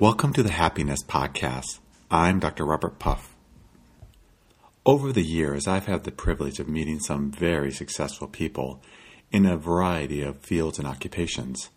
Welcome 0.00 0.32
to 0.32 0.42
the 0.42 0.52
Happiness 0.52 1.02
Podcast. 1.02 1.78
I'm 2.10 2.38
Dr. 2.38 2.64
Robert 2.64 2.98
Puff. 2.98 3.36
Over 4.86 5.12
the 5.12 5.20
years, 5.20 5.68
I've 5.68 5.84
had 5.84 6.04
the 6.04 6.10
privilege 6.10 6.58
of 6.58 6.70
meeting 6.70 7.00
some 7.00 7.30
very 7.30 7.70
successful 7.70 8.26
people 8.26 8.80
in 9.30 9.44
a 9.44 9.58
variety 9.58 10.22
of 10.22 10.40
fields 10.40 10.78
and 10.78 10.88
occupations. 10.88 11.68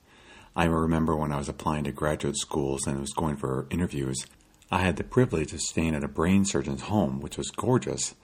I 0.55 0.64
remember 0.64 1.18
when 1.18 1.34
I 1.34 1.38
was 1.38 1.50
applying 1.50 1.84
to 1.84 1.91
graduate 1.91 2.38
schools 2.38 2.88
and 2.88 3.02
was 3.02 3.12
going 3.12 3.36
for 3.36 3.68
interviews, 3.70 4.26
I 4.71 4.80
had 4.80 4.96
the 4.96 5.04
privilege 5.04 5.52
of 5.52 5.60
staying 5.60 5.94
at 5.94 6.05
a 6.05 6.08
brain 6.08 6.46
surgeon's 6.46 6.84
home, 6.84 7.20
which 7.20 7.38
was 7.38 7.52
gorgeous. 7.52 8.16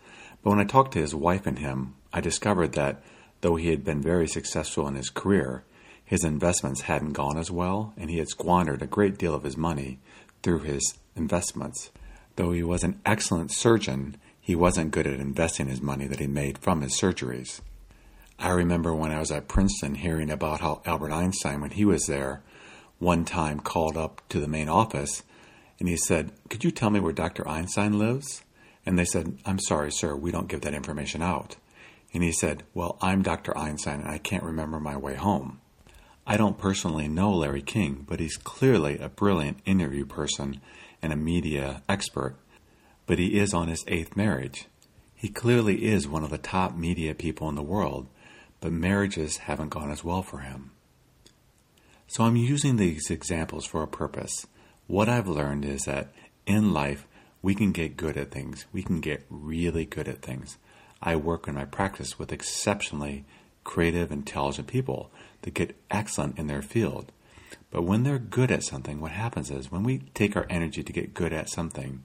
But 0.41 0.51
when 0.51 0.61
I 0.61 0.63
talked 0.63 0.93
to 0.93 1.01
his 1.01 1.13
wife 1.13 1.45
and 1.45 1.59
him, 1.59 1.95
I 2.13 2.21
discovered 2.21 2.71
that 2.71 3.03
though 3.41 3.57
he 3.57 3.67
had 3.67 3.83
been 3.83 4.01
very 4.01 4.29
successful 4.29 4.87
in 4.87 4.95
his 4.95 5.09
career, 5.09 5.65
his 6.09 6.23
investments 6.23 6.81
hadn't 6.81 7.13
gone 7.13 7.37
as 7.37 7.51
well, 7.51 7.93
and 7.95 8.09
he 8.09 8.17
had 8.17 8.29
squandered 8.29 8.81
a 8.81 8.87
great 8.87 9.19
deal 9.19 9.35
of 9.35 9.43
his 9.43 9.55
money 9.55 9.99
through 10.41 10.61
his 10.61 10.95
investments. 11.15 11.91
Though 12.35 12.51
he 12.51 12.63
was 12.63 12.83
an 12.83 12.99
excellent 13.05 13.51
surgeon, 13.51 14.17
he 14.41 14.55
wasn't 14.55 14.89
good 14.89 15.05
at 15.05 15.19
investing 15.19 15.67
his 15.67 15.83
money 15.83 16.07
that 16.07 16.19
he 16.19 16.25
made 16.25 16.57
from 16.57 16.81
his 16.81 16.99
surgeries. 16.99 17.61
I 18.39 18.49
remember 18.49 18.91
when 18.91 19.11
I 19.11 19.19
was 19.19 19.29
at 19.29 19.47
Princeton 19.47 19.93
hearing 19.93 20.31
about 20.31 20.61
how 20.61 20.81
Albert 20.83 21.11
Einstein, 21.11 21.61
when 21.61 21.69
he 21.69 21.85
was 21.85 22.07
there, 22.07 22.41
one 22.97 23.23
time 23.23 23.59
called 23.59 23.95
up 23.95 24.27
to 24.29 24.39
the 24.39 24.47
main 24.47 24.67
office 24.67 25.21
and 25.79 25.87
he 25.87 25.95
said, 25.95 26.31
Could 26.49 26.63
you 26.63 26.71
tell 26.71 26.89
me 26.89 26.99
where 26.99 27.13
Dr. 27.13 27.47
Einstein 27.47 27.99
lives? 27.99 28.41
And 28.83 28.97
they 28.97 29.05
said, 29.05 29.37
I'm 29.45 29.59
sorry, 29.59 29.91
sir, 29.91 30.15
we 30.15 30.31
don't 30.31 30.49
give 30.49 30.61
that 30.61 30.73
information 30.73 31.21
out. 31.21 31.57
And 32.15 32.23
he 32.23 32.31
said, 32.31 32.63
Well, 32.73 32.97
I'm 32.99 33.21
Dr. 33.21 33.55
Einstein 33.55 33.99
and 33.99 34.09
I 34.09 34.17
can't 34.17 34.41
remember 34.41 34.79
my 34.79 34.97
way 34.97 35.13
home. 35.13 35.59
I 36.31 36.37
don't 36.37 36.59
personally 36.59 37.07
know 37.07 37.33
Larry 37.33 37.63
King, 37.63 38.05
but 38.07 38.19
he's 38.19 38.37
clearly 38.37 38.99
a 38.99 39.09
brilliant 39.09 39.61
interview 39.65 40.05
person 40.05 40.61
and 41.01 41.11
a 41.11 41.15
media 41.15 41.81
expert. 41.89 42.35
But 43.07 43.17
he 43.17 43.39
is 43.39 43.51
on 43.51 43.67
his 43.67 43.83
eighth 43.87 44.15
marriage. 44.15 44.67
He 45.15 45.29
clearly 45.29 45.85
is 45.85 46.07
one 46.07 46.23
of 46.23 46.29
the 46.29 46.37
top 46.37 46.77
media 46.77 47.15
people 47.15 47.49
in 47.49 47.55
the 47.55 47.63
world, 47.63 48.09
but 48.61 48.71
marriages 48.71 49.37
haven't 49.37 49.69
gone 49.69 49.89
as 49.89 50.03
well 50.03 50.21
for 50.21 50.41
him. 50.41 50.69
So 52.05 52.23
I'm 52.23 52.35
using 52.35 52.75
these 52.75 53.09
examples 53.09 53.65
for 53.65 53.81
a 53.81 53.87
purpose. 53.87 54.45
What 54.85 55.09
I've 55.09 55.27
learned 55.27 55.65
is 55.65 55.85
that 55.85 56.13
in 56.45 56.73
life, 56.73 57.07
we 57.41 57.55
can 57.55 57.71
get 57.71 57.97
good 57.97 58.17
at 58.17 58.29
things. 58.29 58.67
We 58.71 58.83
can 58.83 58.99
get 58.99 59.25
really 59.31 59.83
good 59.83 60.07
at 60.07 60.21
things. 60.21 60.59
I 61.01 61.15
work 61.15 61.47
in 61.47 61.55
my 61.55 61.65
practice 61.65 62.19
with 62.19 62.31
exceptionally 62.31 63.25
creative, 63.63 64.11
intelligent 64.11 64.67
people 64.67 65.11
that 65.41 65.53
get 65.53 65.75
excellent 65.89 66.37
in 66.37 66.47
their 66.47 66.61
field. 66.61 67.11
But 67.71 67.83
when 67.83 68.03
they're 68.03 68.19
good 68.19 68.51
at 68.51 68.63
something, 68.63 68.99
what 68.99 69.11
happens 69.11 69.51
is 69.51 69.71
when 69.71 69.83
we 69.83 69.99
take 70.13 70.35
our 70.35 70.47
energy 70.49 70.83
to 70.83 70.93
get 70.93 71.13
good 71.13 71.33
at 71.33 71.49
something, 71.49 72.03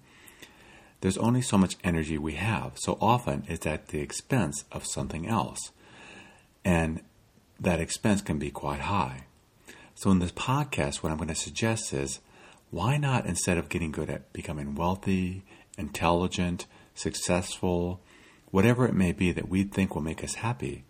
there's 1.00 1.18
only 1.18 1.42
so 1.42 1.58
much 1.58 1.76
energy 1.84 2.18
we 2.18 2.34
have. 2.34 2.72
So 2.76 2.96
often 3.00 3.44
it's 3.48 3.66
at 3.66 3.88
the 3.88 4.00
expense 4.00 4.64
of 4.72 4.86
something 4.86 5.26
else. 5.26 5.72
And 6.64 7.02
that 7.60 7.80
expense 7.80 8.22
can 8.22 8.38
be 8.38 8.50
quite 8.50 8.80
high. 8.80 9.24
So 9.94 10.10
in 10.10 10.18
this 10.18 10.32
podcast, 10.32 11.02
what 11.02 11.12
I'm 11.12 11.18
going 11.18 11.28
to 11.28 11.34
suggest 11.34 11.92
is 11.92 12.20
why 12.70 12.96
not, 12.96 13.26
instead 13.26 13.58
of 13.58 13.68
getting 13.68 13.92
good 13.92 14.10
at 14.10 14.32
becoming 14.32 14.74
wealthy, 14.74 15.44
intelligent, 15.78 16.66
successful, 16.94 18.00
whatever 18.50 18.86
it 18.86 18.94
may 18.94 19.12
be 19.12 19.30
that 19.32 19.48
we 19.48 19.64
think 19.64 19.94
will 19.94 20.02
make 20.02 20.24
us 20.24 20.34
happy, 20.34 20.84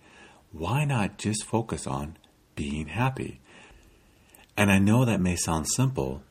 why 0.56 0.84
not 0.84 1.18
just 1.18 1.44
focus 1.44 1.86
on 1.86 2.16
being 2.54 2.86
happy? 2.86 3.40
And 4.56 4.70
I 4.70 4.78
know 4.78 5.04
that 5.04 5.20
may 5.20 5.34
sound 5.34 5.66
simple, 5.68 6.22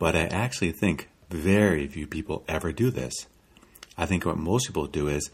but 0.00 0.16
I 0.16 0.24
actually 0.24 0.72
think 0.72 1.08
very 1.30 1.86
few 1.86 2.06
people 2.06 2.44
ever 2.48 2.72
do 2.72 2.90
this. 2.90 3.14
I 3.96 4.04
think 4.06 4.26
what 4.26 4.36
most 4.36 4.66
people 4.66 4.86
do 4.86 5.06
is, 5.06 5.30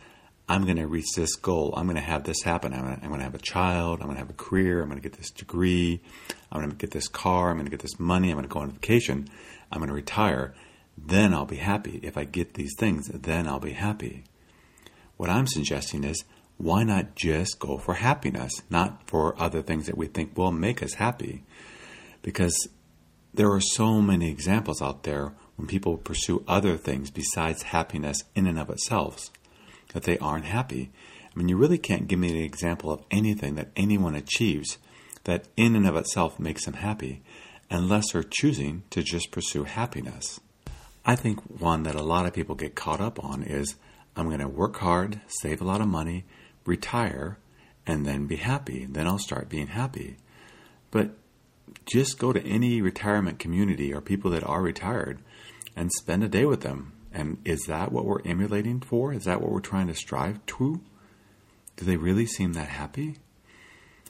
I'm 0.46 0.64
going 0.64 0.76
to 0.76 0.86
reach 0.86 1.12
this 1.16 1.36
goal. 1.36 1.72
I'm 1.74 1.86
going 1.86 1.96
to 1.96 2.02
have 2.02 2.24
this 2.24 2.42
happen. 2.42 2.74
I'm 2.74 2.84
going, 3.00 3.18
to, 3.18 3.24
have 3.24 3.34
a 3.34 3.38
child. 3.38 4.00
I'm 4.00 4.08
going 4.08 4.16
to 4.16 4.20
have 4.20 4.28
a 4.28 4.34
career. 4.34 4.82
I'm 4.82 4.90
going 4.90 5.00
to 5.00 5.08
get 5.08 5.16
this 5.16 5.30
degree. 5.30 6.02
I'm 6.52 6.60
going 6.60 6.70
to 6.70 6.76
get 6.76 6.90
this 6.90 7.08
car. 7.08 7.48
I'm 7.48 7.56
going 7.56 7.64
to 7.64 7.70
get 7.70 7.80
this 7.80 7.98
money. 7.98 8.28
I'm 8.28 8.36
going 8.36 8.46
to 8.46 8.52
go 8.52 8.60
on 8.60 8.72
vacation. 8.72 9.26
I'm 9.72 9.78
going 9.78 9.88
to 9.88 9.94
retire. 9.94 10.54
Then 10.98 11.32
I'll 11.32 11.46
be 11.46 11.56
happy. 11.56 11.98
If 12.02 12.18
I 12.18 12.24
get 12.24 12.54
these 12.54 12.74
things, 12.78 13.08
then 13.08 13.48
I'll 13.48 13.58
be 13.58 13.72
happy. 13.72 14.24
What 15.16 15.30
I'm 15.30 15.46
suggesting 15.46 16.04
is 16.04 16.24
why 16.56 16.84
not 16.84 17.14
just 17.14 17.58
go 17.58 17.78
for 17.78 17.94
happiness, 17.94 18.62
not 18.70 19.08
for 19.08 19.40
other 19.40 19.62
things 19.62 19.86
that 19.86 19.98
we 19.98 20.06
think 20.06 20.36
will 20.36 20.52
make 20.52 20.82
us 20.82 20.94
happy? 20.94 21.44
Because 22.22 22.68
there 23.32 23.50
are 23.50 23.60
so 23.60 24.00
many 24.00 24.30
examples 24.30 24.80
out 24.80 25.02
there 25.02 25.34
when 25.56 25.66
people 25.66 25.96
pursue 25.96 26.44
other 26.46 26.76
things 26.76 27.10
besides 27.10 27.62
happiness 27.62 28.24
in 28.34 28.46
and 28.46 28.58
of 28.58 28.70
itself 28.70 29.30
that 29.92 30.04
they 30.04 30.18
aren't 30.18 30.44
happy. 30.44 30.90
I 31.34 31.38
mean, 31.38 31.48
you 31.48 31.56
really 31.56 31.78
can't 31.78 32.06
give 32.06 32.18
me 32.18 32.30
an 32.30 32.44
example 32.44 32.92
of 32.92 33.02
anything 33.10 33.56
that 33.56 33.70
anyone 33.76 34.14
achieves 34.14 34.78
that 35.24 35.48
in 35.56 35.74
and 35.74 35.86
of 35.86 35.96
itself 35.96 36.38
makes 36.38 36.64
them 36.64 36.74
happy 36.74 37.22
unless 37.70 38.12
they're 38.12 38.22
choosing 38.22 38.84
to 38.90 39.02
just 39.02 39.30
pursue 39.30 39.64
happiness. 39.64 40.40
I 41.04 41.16
think 41.16 41.40
one 41.60 41.82
that 41.82 41.94
a 41.94 42.02
lot 42.02 42.26
of 42.26 42.32
people 42.32 42.54
get 42.54 42.74
caught 42.74 43.00
up 43.00 43.22
on 43.22 43.42
is 43.42 43.74
I'm 44.16 44.28
going 44.28 44.40
to 44.40 44.48
work 44.48 44.76
hard, 44.76 45.20
save 45.26 45.60
a 45.60 45.64
lot 45.64 45.80
of 45.80 45.88
money, 45.88 46.24
retire, 46.64 47.38
and 47.86 48.06
then 48.06 48.26
be 48.26 48.36
happy. 48.36 48.86
Then 48.86 49.06
I'll 49.06 49.18
start 49.18 49.48
being 49.48 49.68
happy. 49.68 50.16
But 50.90 51.10
just 51.86 52.18
go 52.18 52.32
to 52.32 52.44
any 52.46 52.80
retirement 52.80 53.38
community 53.38 53.92
or 53.92 54.00
people 54.00 54.30
that 54.30 54.44
are 54.44 54.62
retired 54.62 55.18
and 55.76 55.90
spend 55.92 56.22
a 56.24 56.28
day 56.28 56.44
with 56.44 56.62
them. 56.62 56.92
And 57.12 57.38
is 57.44 57.64
that 57.66 57.92
what 57.92 58.04
we're 58.04 58.22
emulating 58.24 58.80
for? 58.80 59.12
Is 59.12 59.24
that 59.24 59.40
what 59.40 59.50
we're 59.50 59.60
trying 59.60 59.86
to 59.88 59.94
strive 59.94 60.44
to? 60.46 60.80
Do 61.76 61.84
they 61.84 61.96
really 61.96 62.26
seem 62.26 62.52
that 62.54 62.68
happy? 62.68 63.16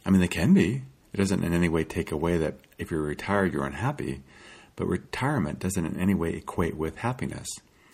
I 0.06 0.10
mean, 0.10 0.20
they 0.20 0.28
can 0.28 0.54
be. 0.54 0.82
It 1.12 1.16
doesn't 1.16 1.44
in 1.44 1.52
any 1.52 1.68
way 1.68 1.84
take 1.84 2.12
away 2.12 2.38
that 2.38 2.56
if 2.78 2.90
you're 2.90 3.02
retired, 3.02 3.52
you're 3.52 3.66
unhappy. 3.66 4.22
But 4.76 4.88
retirement 4.88 5.60
doesn't 5.60 5.84
in 5.84 5.98
any 5.98 6.14
way 6.14 6.34
equate 6.34 6.76
with 6.76 6.98
happiness. 6.98 7.48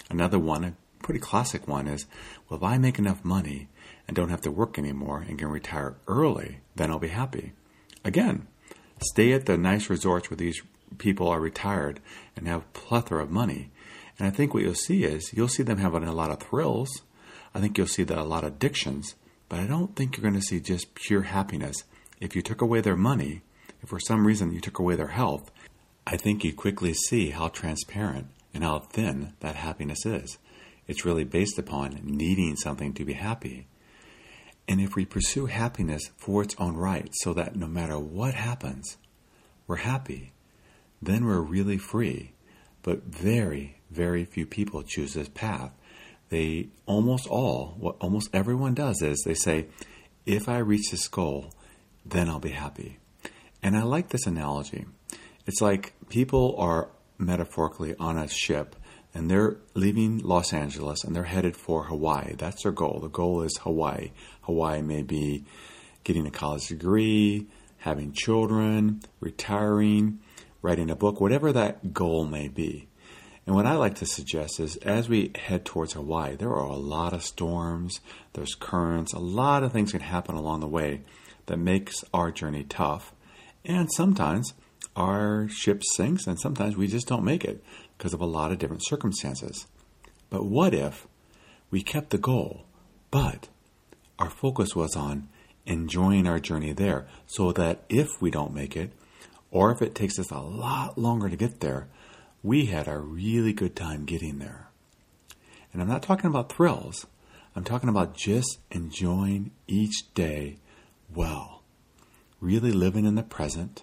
Another 0.08 0.38
one, 0.38 0.64
a 0.64 0.74
pretty 1.02 1.20
classic 1.20 1.68
one, 1.68 1.86
is 1.86 2.06
well, 2.48 2.58
if 2.58 2.64
I 2.64 2.78
make 2.78 2.98
enough 2.98 3.24
money 3.24 3.68
and 4.10 4.16
don't 4.16 4.30
have 4.30 4.40
to 4.40 4.50
work 4.50 4.76
anymore 4.76 5.24
and 5.28 5.38
can 5.38 5.46
retire 5.46 5.94
early, 6.08 6.58
then 6.74 6.90
I'll 6.90 6.98
be 6.98 7.06
happy. 7.06 7.52
Again, 8.04 8.48
stay 9.00 9.32
at 9.32 9.46
the 9.46 9.56
nice 9.56 9.88
resorts 9.88 10.28
where 10.28 10.36
these 10.36 10.60
people 10.98 11.28
are 11.28 11.38
retired 11.38 12.00
and 12.34 12.48
have 12.48 12.72
plethora 12.72 13.22
of 13.22 13.30
money. 13.30 13.70
And 14.18 14.26
I 14.26 14.32
think 14.32 14.52
what 14.52 14.64
you'll 14.64 14.74
see 14.74 15.04
is 15.04 15.32
you'll 15.32 15.46
see 15.46 15.62
them 15.62 15.78
having 15.78 16.02
a 16.02 16.12
lot 16.12 16.32
of 16.32 16.40
thrills. 16.40 17.02
I 17.54 17.60
think 17.60 17.78
you'll 17.78 17.86
see 17.86 18.02
that 18.02 18.18
a 18.18 18.24
lot 18.24 18.42
of 18.42 18.54
addictions, 18.54 19.14
but 19.48 19.60
I 19.60 19.68
don't 19.68 19.94
think 19.94 20.16
you're 20.16 20.28
going 20.28 20.34
to 20.34 20.42
see 20.44 20.58
just 20.58 20.96
pure 20.96 21.22
happiness. 21.22 21.84
If 22.20 22.34
you 22.34 22.42
took 22.42 22.60
away 22.60 22.80
their 22.80 22.96
money, 22.96 23.42
if 23.80 23.90
for 23.90 24.00
some 24.00 24.26
reason 24.26 24.52
you 24.52 24.60
took 24.60 24.80
away 24.80 24.96
their 24.96 25.14
health, 25.14 25.52
I 26.04 26.16
think 26.16 26.42
you 26.42 26.52
quickly 26.52 26.94
see 26.94 27.30
how 27.30 27.46
transparent 27.46 28.26
and 28.52 28.64
how 28.64 28.80
thin 28.80 29.34
that 29.38 29.54
happiness 29.54 30.04
is. 30.04 30.36
It's 30.88 31.04
really 31.04 31.22
based 31.22 31.60
upon 31.60 32.00
needing 32.02 32.56
something 32.56 32.92
to 32.94 33.04
be 33.04 33.12
happy. 33.12 33.68
And 34.70 34.80
if 34.80 34.94
we 34.94 35.04
pursue 35.04 35.46
happiness 35.46 36.12
for 36.16 36.44
its 36.44 36.54
own 36.56 36.76
right, 36.76 37.08
so 37.12 37.34
that 37.34 37.56
no 37.56 37.66
matter 37.66 37.98
what 37.98 38.34
happens, 38.34 38.98
we're 39.66 39.76
happy, 39.76 40.32
then 41.02 41.24
we're 41.24 41.40
really 41.40 41.76
free. 41.76 42.34
But 42.82 43.02
very, 43.02 43.80
very 43.90 44.24
few 44.24 44.46
people 44.46 44.84
choose 44.84 45.14
this 45.14 45.28
path. 45.28 45.72
They 46.28 46.68
almost 46.86 47.26
all, 47.26 47.74
what 47.80 47.96
almost 47.98 48.30
everyone 48.32 48.74
does 48.74 49.02
is 49.02 49.20
they 49.26 49.34
say, 49.34 49.66
if 50.24 50.48
I 50.48 50.58
reach 50.58 50.92
this 50.92 51.08
goal, 51.08 51.52
then 52.06 52.28
I'll 52.28 52.38
be 52.38 52.50
happy. 52.50 52.98
And 53.64 53.76
I 53.76 53.82
like 53.82 54.10
this 54.10 54.28
analogy. 54.28 54.86
It's 55.48 55.60
like 55.60 55.94
people 56.08 56.54
are 56.58 56.90
metaphorically 57.18 57.96
on 57.98 58.16
a 58.16 58.28
ship 58.28 58.76
and 59.14 59.30
they're 59.30 59.56
leaving 59.74 60.18
Los 60.18 60.52
Angeles 60.52 61.04
and 61.04 61.14
they're 61.14 61.24
headed 61.24 61.56
for 61.56 61.84
Hawaii. 61.84 62.34
That's 62.36 62.62
their 62.62 62.72
goal. 62.72 63.00
The 63.00 63.08
goal 63.08 63.42
is 63.42 63.58
Hawaii. 63.62 64.12
Hawaii 64.42 64.82
may 64.82 65.02
be 65.02 65.44
getting 66.04 66.26
a 66.26 66.30
college 66.30 66.68
degree, 66.68 67.46
having 67.78 68.12
children, 68.12 69.00
retiring, 69.20 70.20
writing 70.62 70.90
a 70.90 70.96
book, 70.96 71.20
whatever 71.20 71.52
that 71.52 71.92
goal 71.92 72.24
may 72.24 72.48
be. 72.48 72.88
And 73.46 73.56
what 73.56 73.66
I 73.66 73.74
like 73.74 73.96
to 73.96 74.06
suggest 74.06 74.60
is 74.60 74.76
as 74.76 75.08
we 75.08 75.32
head 75.34 75.64
towards 75.64 75.94
Hawaii, 75.94 76.36
there 76.36 76.50
are 76.50 76.68
a 76.68 76.76
lot 76.76 77.12
of 77.12 77.24
storms, 77.24 78.00
there's 78.34 78.54
currents, 78.54 79.12
a 79.12 79.18
lot 79.18 79.62
of 79.64 79.72
things 79.72 79.92
can 79.92 80.02
happen 80.02 80.36
along 80.36 80.60
the 80.60 80.68
way 80.68 81.02
that 81.46 81.56
makes 81.56 82.04
our 82.14 82.30
journey 82.30 82.64
tough. 82.64 83.12
And 83.64 83.88
sometimes 83.92 84.54
our 84.94 85.48
ship 85.48 85.82
sinks 85.94 86.26
and 86.26 86.38
sometimes 86.38 86.76
we 86.76 86.86
just 86.86 87.08
don't 87.08 87.24
make 87.24 87.44
it 87.44 87.64
because 88.00 88.14
of 88.14 88.20
a 88.22 88.26
lot 88.26 88.50
of 88.50 88.58
different 88.58 88.82
circumstances. 88.82 89.66
But 90.30 90.46
what 90.46 90.72
if 90.72 91.06
we 91.70 91.82
kept 91.82 92.08
the 92.08 92.16
goal, 92.16 92.64
but 93.10 93.48
our 94.18 94.30
focus 94.30 94.74
was 94.74 94.96
on 94.96 95.28
enjoying 95.66 96.26
our 96.26 96.40
journey 96.40 96.72
there 96.72 97.06
so 97.26 97.52
that 97.52 97.84
if 97.90 98.08
we 98.18 98.30
don't 98.30 98.54
make 98.54 98.74
it, 98.74 98.92
or 99.50 99.70
if 99.70 99.82
it 99.82 99.94
takes 99.94 100.18
us 100.18 100.30
a 100.30 100.38
lot 100.38 100.96
longer 100.96 101.28
to 101.28 101.36
get 101.36 101.60
there, 101.60 101.88
we 102.42 102.66
had 102.66 102.88
a 102.88 102.96
really 102.96 103.52
good 103.52 103.76
time 103.76 104.06
getting 104.06 104.38
there. 104.38 104.70
And 105.70 105.82
I'm 105.82 105.88
not 105.88 106.02
talking 106.02 106.30
about 106.30 106.50
thrills. 106.50 107.06
I'm 107.54 107.64
talking 107.64 107.90
about 107.90 108.16
just 108.16 108.60
enjoying 108.70 109.50
each 109.66 110.14
day 110.14 110.56
well, 111.14 111.64
really 112.40 112.72
living 112.72 113.04
in 113.04 113.16
the 113.16 113.22
present 113.22 113.82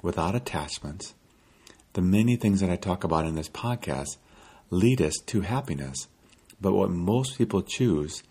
without 0.00 0.34
attachments. 0.34 1.12
The 1.94 2.02
many 2.02 2.36
things 2.36 2.60
that 2.60 2.70
I 2.70 2.76
talk 2.76 3.04
about 3.04 3.26
in 3.26 3.34
this 3.34 3.48
podcast 3.48 4.18
lead 4.70 5.00
us 5.00 5.16
to 5.26 5.40
happiness. 5.40 6.06
But 6.60 6.74
what 6.74 6.90
most 6.90 7.38
people 7.38 7.62
choose 7.62 8.22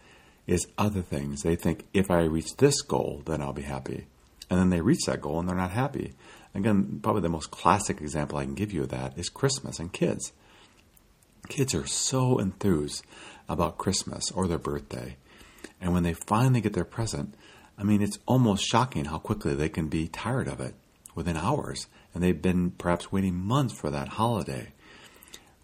is 0.45 0.67
other 0.77 1.01
things. 1.01 1.41
They 1.41 1.55
think 1.55 1.85
if 1.93 2.11
I 2.11 2.23
reach 2.23 2.57
this 2.57 2.81
goal, 2.81 3.23
then 3.25 3.41
I'll 3.41 3.53
be 3.53 3.63
happy. 3.63 4.07
And 4.49 4.59
then 4.59 4.69
they 4.69 4.81
reach 4.81 5.05
that 5.07 5.21
goal 5.21 5.39
and 5.39 5.49
they're 5.49 5.55
not 5.55 5.71
happy. 5.71 6.13
Again, 6.53 6.99
probably 7.01 7.21
the 7.21 7.29
most 7.29 7.51
classic 7.51 7.99
example 7.99 8.37
I 8.37 8.45
can 8.45 8.55
give 8.55 8.71
you 8.71 8.83
of 8.83 8.89
that 8.89 9.17
is 9.17 9.29
Christmas 9.29 9.79
and 9.79 9.91
kids. 9.91 10.31
Kids 11.49 11.75
are 11.75 11.85
so 11.85 12.39
enthused 12.39 13.05
about 13.49 13.77
Christmas 13.77 14.31
or 14.31 14.47
their 14.47 14.57
birthday. 14.57 15.17
And 15.81 15.93
when 15.93 16.03
they 16.03 16.13
finally 16.13 16.61
get 16.61 16.73
their 16.73 16.85
present, 16.85 17.35
I 17.77 17.83
mean, 17.83 18.01
it's 18.01 18.19
almost 18.25 18.65
shocking 18.65 19.05
how 19.05 19.19
quickly 19.19 19.53
they 19.53 19.69
can 19.69 19.87
be 19.87 20.07
tired 20.07 20.47
of 20.47 20.59
it 20.59 20.75
within 21.17 21.35
hours. 21.35 21.87
And 22.13 22.23
they've 22.23 22.41
been 22.41 22.71
perhaps 22.71 23.11
waiting 23.11 23.35
months 23.35 23.73
for 23.73 23.89
that 23.89 24.07
holiday. 24.07 24.69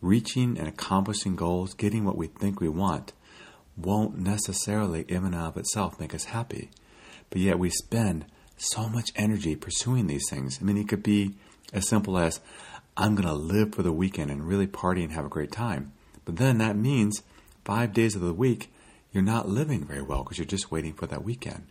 Reaching 0.01 0.57
and 0.57 0.67
accomplishing 0.67 1.37
goals, 1.37 1.73
getting 1.73 2.03
what 2.03 2.17
we 2.17 2.27
think 2.27 2.59
we 2.59 2.67
want, 2.67 3.13
won't 3.77 4.17
necessarily 4.17 5.05
in 5.07 5.23
and 5.23 5.35
of 5.35 5.55
itself 5.55 5.99
make 5.99 6.13
us 6.13 6.25
happy. 6.25 6.69
But 7.29 7.41
yet 7.41 7.57
we 7.57 7.69
spend 7.69 8.25
so 8.57 8.89
much 8.89 9.11
energy 9.15 9.55
pursuing 9.55 10.07
these 10.07 10.29
things. 10.29 10.59
I 10.59 10.65
mean, 10.65 10.77
it 10.77 10.89
could 10.89 11.03
be 11.03 11.35
as 11.71 11.87
simple 11.87 12.17
as 12.17 12.41
I'm 12.97 13.15
going 13.15 13.27
to 13.27 13.33
live 13.33 13.73
for 13.73 13.81
the 13.81 13.93
weekend 13.93 14.29
and 14.29 14.47
really 14.47 14.67
party 14.67 15.03
and 15.03 15.13
have 15.13 15.25
a 15.25 15.29
great 15.29 15.51
time. 15.51 15.93
But 16.25 16.37
then 16.37 16.57
that 16.59 16.75
means 16.75 17.23
five 17.63 17.93
days 17.93 18.15
of 18.15 18.21
the 18.21 18.33
week, 18.33 18.71
you're 19.11 19.23
not 19.23 19.49
living 19.49 19.85
very 19.85 20.01
well 20.01 20.23
because 20.23 20.37
you're 20.37 20.45
just 20.45 20.71
waiting 20.71 20.93
for 20.93 21.07
that 21.07 21.23
weekend. 21.23 21.67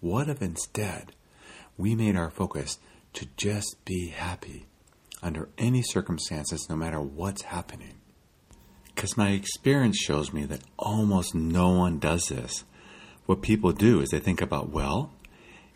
What 0.00 0.28
if 0.28 0.42
instead 0.42 1.12
we 1.76 1.94
made 1.94 2.16
our 2.16 2.30
focus 2.30 2.78
to 3.14 3.26
just 3.36 3.76
be 3.84 4.08
happy 4.08 4.66
under 5.22 5.48
any 5.58 5.82
circumstances, 5.82 6.66
no 6.68 6.76
matter 6.76 7.00
what's 7.00 7.42
happening? 7.42 7.94
Because 8.94 9.16
my 9.16 9.30
experience 9.30 9.96
shows 9.96 10.32
me 10.32 10.44
that 10.44 10.62
almost 10.78 11.34
no 11.34 11.70
one 11.70 11.98
does 11.98 12.28
this. 12.28 12.64
What 13.26 13.42
people 13.42 13.72
do 13.72 14.00
is 14.00 14.10
they 14.10 14.20
think 14.20 14.42
about, 14.42 14.70
well, 14.70 15.12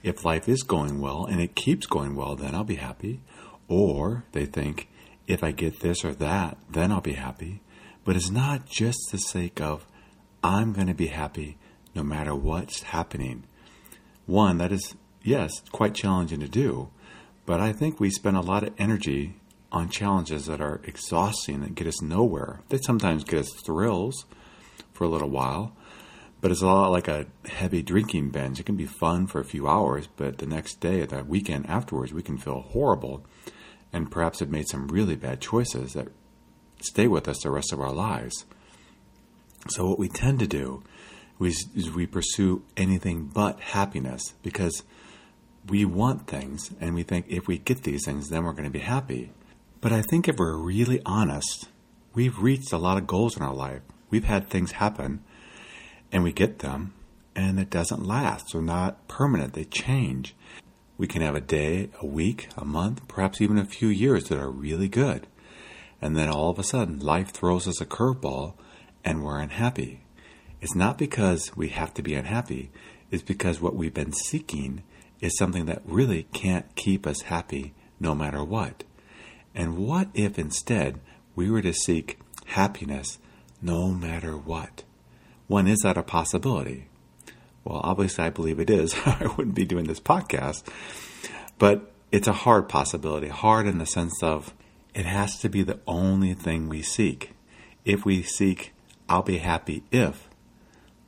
if 0.02 0.24
life 0.24 0.48
is 0.48 0.62
going 0.62 1.00
well 1.00 1.24
and 1.24 1.40
it 1.40 1.54
keeps 1.54 1.86
going 1.86 2.14
well, 2.14 2.36
then 2.36 2.54
I'll 2.54 2.64
be 2.64 2.74
happy. 2.76 3.20
Or 3.68 4.24
they 4.32 4.44
think, 4.44 4.88
if 5.26 5.42
I 5.42 5.52
get 5.52 5.80
this 5.80 6.04
or 6.04 6.12
that, 6.14 6.58
then 6.68 6.92
I'll 6.92 7.00
be 7.00 7.14
happy. 7.14 7.62
But 8.04 8.16
it's 8.16 8.30
not 8.30 8.66
just 8.66 8.98
the 9.10 9.18
sake 9.18 9.60
of, 9.60 9.86
I'm 10.42 10.74
going 10.74 10.88
to 10.88 10.94
be 10.94 11.06
happy 11.06 11.56
no 11.94 12.02
matter 12.02 12.34
what's 12.34 12.82
happening. 12.82 13.44
One, 14.26 14.58
that 14.58 14.72
is, 14.72 14.94
yes, 15.22 15.50
quite 15.72 15.94
challenging 15.94 16.40
to 16.40 16.48
do. 16.48 16.90
But 17.46 17.60
I 17.60 17.72
think 17.72 18.00
we 18.00 18.10
spend 18.10 18.36
a 18.36 18.42
lot 18.42 18.62
of 18.62 18.74
energy 18.78 19.34
on 19.70 19.88
challenges 19.88 20.46
that 20.46 20.60
are 20.60 20.80
exhausting 20.84 21.62
and 21.62 21.76
get 21.76 21.86
us 21.86 22.00
nowhere. 22.00 22.60
They 22.68 22.78
sometimes 22.78 23.24
get 23.24 23.40
us 23.40 23.52
thrills 23.66 24.24
for 24.92 25.04
a 25.04 25.08
little 25.08 25.28
while, 25.28 25.76
but 26.40 26.50
it's 26.50 26.62
a 26.62 26.66
lot 26.66 26.90
like 26.90 27.08
a 27.08 27.26
heavy 27.46 27.82
drinking 27.82 28.30
binge. 28.30 28.60
It 28.60 28.66
can 28.66 28.76
be 28.76 28.86
fun 28.86 29.26
for 29.26 29.40
a 29.40 29.44
few 29.44 29.66
hours, 29.66 30.08
but 30.16 30.38
the 30.38 30.46
next 30.46 30.80
day, 30.80 31.04
the 31.04 31.24
weekend 31.24 31.68
afterwards, 31.68 32.12
we 32.12 32.22
can 32.22 32.38
feel 32.38 32.60
horrible 32.60 33.26
and 33.92 34.10
perhaps 34.10 34.40
have 34.40 34.50
made 34.50 34.68
some 34.68 34.88
really 34.88 35.16
bad 35.16 35.40
choices 35.40 35.92
that 35.94 36.08
stay 36.80 37.08
with 37.08 37.28
us 37.28 37.42
the 37.42 37.50
rest 37.50 37.72
of 37.72 37.80
our 37.80 37.92
lives. 37.92 38.44
So, 39.70 39.88
what 39.88 39.98
we 39.98 40.08
tend 40.08 40.38
to 40.40 40.46
do 40.46 40.82
is 41.40 41.90
we 41.94 42.06
pursue 42.06 42.62
anything 42.76 43.30
but 43.32 43.60
happiness 43.60 44.34
because 44.42 44.82
we 45.68 45.84
want 45.84 46.26
things 46.26 46.70
and 46.80 46.94
we 46.94 47.02
think 47.02 47.26
if 47.28 47.46
we 47.46 47.58
get 47.58 47.82
these 47.82 48.04
things, 48.04 48.28
then 48.28 48.44
we're 48.44 48.52
going 48.52 48.64
to 48.64 48.70
be 48.70 48.80
happy. 48.80 49.32
But 49.80 49.92
I 49.92 50.02
think 50.02 50.28
if 50.28 50.36
we're 50.36 50.56
really 50.56 51.00
honest, 51.06 51.68
we've 52.14 52.38
reached 52.38 52.72
a 52.72 52.78
lot 52.78 52.98
of 52.98 53.06
goals 53.06 53.36
in 53.36 53.42
our 53.42 53.54
life. 53.54 53.82
We've 54.10 54.24
had 54.24 54.48
things 54.48 54.72
happen 54.72 55.22
and 56.12 56.22
we 56.22 56.32
get 56.32 56.60
them 56.60 56.92
and 57.34 57.58
it 57.58 57.70
doesn't 57.70 58.06
last. 58.06 58.52
They're 58.52 58.62
not 58.62 59.08
permanent, 59.08 59.54
they 59.54 59.64
change. 59.64 60.34
We 60.96 61.06
can 61.08 61.22
have 61.22 61.34
a 61.34 61.40
day, 61.40 61.90
a 62.00 62.06
week, 62.06 62.48
a 62.56 62.64
month, 62.64 63.08
perhaps 63.08 63.40
even 63.40 63.58
a 63.58 63.64
few 63.64 63.88
years 63.88 64.28
that 64.28 64.38
are 64.38 64.50
really 64.50 64.88
good. 64.88 65.26
And 66.00 66.16
then 66.16 66.28
all 66.28 66.50
of 66.50 66.58
a 66.58 66.62
sudden, 66.62 67.00
life 67.00 67.30
throws 67.30 67.66
us 67.66 67.80
a 67.80 67.86
curveball 67.86 68.54
and 69.04 69.24
we're 69.24 69.40
unhappy. 69.40 70.02
It's 70.60 70.74
not 70.74 70.96
because 70.96 71.56
we 71.56 71.68
have 71.70 71.92
to 71.94 72.02
be 72.02 72.14
unhappy, 72.14 72.70
it's 73.10 73.22
because 73.22 73.60
what 73.60 73.74
we've 73.74 73.92
been 73.92 74.12
seeking 74.12 74.82
is 75.20 75.36
something 75.36 75.66
that 75.66 75.82
really 75.84 76.24
can't 76.32 76.74
keep 76.74 77.06
us 77.06 77.22
happy 77.22 77.74
no 78.00 78.14
matter 78.14 78.44
what. 78.44 78.84
And 79.54 79.78
what 79.78 80.08
if 80.14 80.38
instead 80.38 81.00
we 81.34 81.50
were 81.50 81.62
to 81.62 81.72
seek 81.72 82.18
happiness 82.46 83.18
no 83.62 83.88
matter 83.88 84.36
what? 84.36 84.82
One, 85.46 85.66
is 85.66 85.80
that 85.80 85.96
a 85.96 86.02
possibility? 86.02 86.88
Well, 87.64 87.80
obviously, 87.82 88.24
I 88.24 88.30
believe 88.30 88.60
it 88.60 88.70
is. 88.70 88.94
I 89.06 89.32
wouldn't 89.36 89.54
be 89.54 89.64
doing 89.64 89.86
this 89.86 90.00
podcast. 90.00 90.64
But 91.58 91.92
it's 92.12 92.28
a 92.28 92.32
hard 92.32 92.68
possibility. 92.68 93.28
Hard 93.28 93.66
in 93.66 93.78
the 93.78 93.86
sense 93.86 94.22
of 94.22 94.54
it 94.94 95.06
has 95.06 95.38
to 95.40 95.48
be 95.48 95.62
the 95.62 95.80
only 95.86 96.34
thing 96.34 96.68
we 96.68 96.82
seek. 96.82 97.32
If 97.84 98.04
we 98.04 98.22
seek, 98.22 98.72
I'll 99.08 99.22
be 99.22 99.38
happy 99.38 99.82
if, 99.90 100.28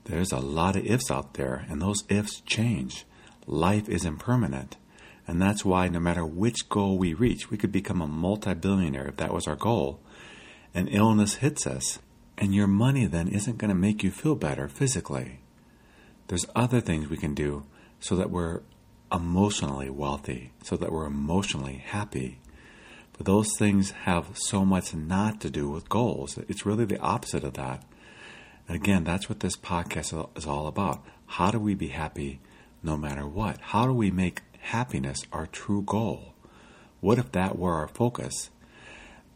there's 0.04 0.32
a 0.32 0.38
lot 0.38 0.76
of 0.76 0.84
ifs 0.86 1.10
out 1.10 1.34
there, 1.34 1.64
and 1.68 1.80
those 1.80 2.04
ifs 2.08 2.40
change. 2.40 3.04
Life 3.46 3.88
is 3.88 4.04
impermanent. 4.04 4.76
And 5.26 5.40
that's 5.40 5.64
why 5.64 5.88
no 5.88 6.00
matter 6.00 6.24
which 6.24 6.68
goal 6.68 6.98
we 6.98 7.14
reach, 7.14 7.50
we 7.50 7.56
could 7.56 7.72
become 7.72 8.00
a 8.00 8.06
multi 8.06 8.54
billionaire 8.54 9.08
if 9.08 9.16
that 9.16 9.34
was 9.34 9.46
our 9.46 9.56
goal. 9.56 10.00
An 10.74 10.88
illness 10.88 11.36
hits 11.36 11.66
us, 11.66 11.98
and 12.38 12.54
your 12.54 12.66
money 12.66 13.06
then 13.06 13.28
isn't 13.28 13.58
going 13.58 13.70
to 13.70 13.74
make 13.74 14.02
you 14.02 14.10
feel 14.10 14.34
better 14.34 14.68
physically. 14.68 15.40
There's 16.28 16.46
other 16.54 16.80
things 16.80 17.08
we 17.08 17.16
can 17.16 17.34
do 17.34 17.64
so 17.98 18.14
that 18.16 18.30
we're 18.30 18.60
emotionally 19.12 19.90
wealthy, 19.90 20.52
so 20.62 20.76
that 20.76 20.92
we're 20.92 21.06
emotionally 21.06 21.82
happy. 21.84 22.40
But 23.16 23.26
those 23.26 23.56
things 23.56 23.92
have 24.02 24.30
so 24.34 24.64
much 24.64 24.94
not 24.94 25.40
to 25.40 25.50
do 25.50 25.70
with 25.70 25.88
goals. 25.88 26.38
It's 26.48 26.66
really 26.66 26.84
the 26.84 27.00
opposite 27.00 27.44
of 27.44 27.54
that. 27.54 27.82
And 28.68 28.76
again, 28.76 29.04
that's 29.04 29.28
what 29.28 29.40
this 29.40 29.56
podcast 29.56 30.36
is 30.36 30.46
all 30.46 30.66
about. 30.66 31.04
How 31.26 31.50
do 31.50 31.58
we 31.58 31.74
be 31.74 31.88
happy 31.88 32.40
no 32.86 32.96
matter 32.96 33.26
what? 33.26 33.58
How 33.60 33.84
do 33.84 33.92
we 33.92 34.10
make 34.10 34.42
happiness 34.60 35.24
our 35.32 35.46
true 35.46 35.82
goal? 35.82 36.34
What 37.00 37.18
if 37.18 37.32
that 37.32 37.58
were 37.58 37.74
our 37.74 37.88
focus? 37.88 38.50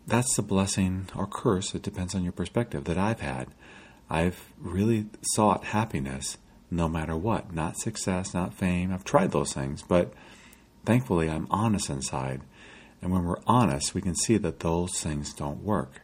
That's 0.07 0.35
the 0.37 0.43
blessing 0.43 1.09
or 1.17 1.27
curse, 1.27 1.75
it 1.75 1.83
depends 1.83 2.15
on 2.15 2.23
your 2.23 2.33
perspective, 2.33 2.85
that 2.85 2.97
I've 2.97 3.21
had. 3.21 3.49
I've 4.09 4.53
really 4.59 5.07
sought 5.35 5.65
happiness 5.65 6.39
no 6.71 6.89
matter 6.89 7.17
what. 7.17 7.53
Not 7.53 7.77
success, 7.77 8.33
not 8.33 8.55
fame. 8.55 8.93
I've 8.93 9.05
tried 9.05 9.33
those 9.33 9.53
things, 9.53 9.83
but 9.83 10.13
thankfully 10.85 11.29
I'm 11.29 11.49
honest 11.51 11.91
inside. 11.91 12.43
And 13.03 13.13
when 13.13 13.25
we're 13.25 13.43
honest, 13.47 13.95
we 13.95 14.01
can 14.01 14.15
see 14.15 14.37
that 14.39 14.61
those 14.61 14.93
things 15.01 15.35
don't 15.35 15.65
work. 15.65 16.03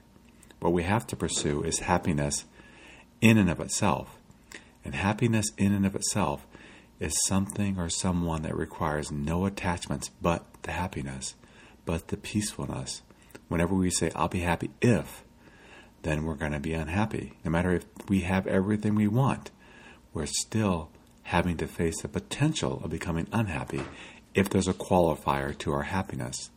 What 0.61 0.73
we 0.73 0.83
have 0.83 1.07
to 1.09 1.17
pursue 1.17 1.63
is 1.63 1.81
happiness 1.81 2.45
in 3.21 3.39
and 3.39 3.51
of 3.51 3.61
itself. 3.61 4.19
And 4.85 4.95
happiness 4.95 5.47
in 5.57 5.73
and 5.73 5.87
of 5.87 5.95
itself 5.95 6.47
is 6.99 7.15
something 7.27 7.79
or 7.79 7.89
someone 7.89 8.43
that 8.43 8.57
requires 8.57 9.11
no 9.13 9.47
attachments 9.47 10.11
but 10.23 10.45
the 10.63 10.73
happiness, 10.73 11.35
but 11.85 12.09
the 12.09 12.17
peacefulness. 12.17 13.03
Whenever 13.49 13.75
we 13.75 13.91
say, 13.91 14.11
I'll 14.15 14.29
be 14.29 14.41
happy 14.41 14.71
if, 14.81 15.23
then 16.03 16.25
we're 16.25 16.35
going 16.35 16.53
to 16.53 16.61
be 16.61 16.73
unhappy. 16.73 17.35
No 17.45 17.51
matter 17.51 17.73
if 17.73 17.85
we 18.09 18.21
have 18.21 18.47
everything 18.47 18.95
we 18.95 19.09
want, 19.09 19.51
we're 20.13 20.27
still 20.27 20.91
having 21.25 21.57
to 21.59 21.67
face 21.67 22.01
the 22.01 22.09
potential 22.09 22.81
of 22.83 22.91
becoming 22.91 23.27
unhappy 23.33 23.83
if 24.35 24.49
there's 24.49 24.69
a 24.69 24.75
qualifier 24.75 25.57
to 25.59 25.73
our 25.73 25.83
happiness. 25.83 26.51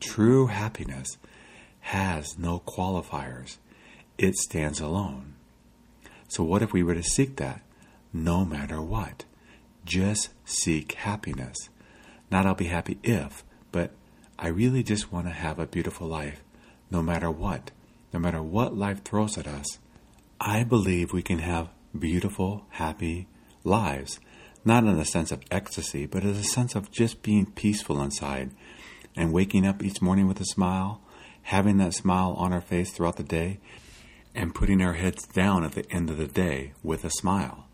True 0.00 0.46
happiness 0.46 1.18
has 1.80 2.38
no 2.38 2.60
qualifiers, 2.60 3.56
it 4.18 4.36
stands 4.36 4.80
alone. 4.80 5.34
So, 6.28 6.44
what 6.44 6.62
if 6.62 6.72
we 6.72 6.82
were 6.82 6.94
to 6.94 7.02
seek 7.02 7.36
that 7.36 7.62
no 8.12 8.44
matter 8.44 8.80
what? 8.80 9.24
Just 9.84 10.30
seek 10.44 10.92
happiness. 10.92 11.68
Not 12.30 12.46
I'll 12.46 12.54
be 12.54 12.66
happy 12.66 12.98
if, 13.02 13.44
but 13.72 13.92
I 14.38 14.48
really 14.48 14.82
just 14.82 15.12
want 15.12 15.26
to 15.26 15.32
have 15.32 15.58
a 15.58 15.66
beautiful 15.66 16.06
life 16.06 16.42
no 16.90 17.02
matter 17.02 17.30
what. 17.30 17.70
No 18.12 18.18
matter 18.20 18.42
what 18.42 18.76
life 18.76 19.02
throws 19.02 19.38
at 19.38 19.46
us, 19.46 19.78
I 20.38 20.64
believe 20.64 21.12
we 21.12 21.22
can 21.22 21.38
have 21.38 21.70
beautiful, 21.98 22.66
happy 22.70 23.26
lives. 23.64 24.20
Not 24.64 24.84
in 24.84 24.96
the 24.96 25.04
sense 25.04 25.32
of 25.32 25.42
ecstasy, 25.50 26.06
but 26.06 26.22
in 26.22 26.34
the 26.34 26.44
sense 26.44 26.74
of 26.74 26.90
just 26.90 27.22
being 27.22 27.46
peaceful 27.46 28.02
inside 28.02 28.50
and 29.16 29.32
waking 29.32 29.66
up 29.66 29.82
each 29.82 30.02
morning 30.02 30.28
with 30.28 30.40
a 30.40 30.44
smile, 30.44 31.00
having 31.42 31.78
that 31.78 31.94
smile 31.94 32.34
on 32.38 32.52
our 32.52 32.60
face 32.60 32.92
throughout 32.92 33.16
the 33.16 33.22
day, 33.22 33.58
and 34.34 34.54
putting 34.54 34.82
our 34.82 34.94
heads 34.94 35.26
down 35.26 35.64
at 35.64 35.72
the 35.72 35.90
end 35.90 36.10
of 36.10 36.18
the 36.18 36.26
day 36.26 36.72
with 36.82 37.04
a 37.04 37.10
smile. 37.10 37.66